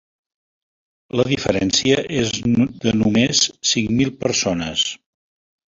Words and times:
La 1.19 1.25
diferència 1.31 1.99
és 2.23 2.33
de 2.87 2.95
només 3.03 3.45
cinc 3.75 3.95
mil 4.01 4.13
persones. 4.25 4.91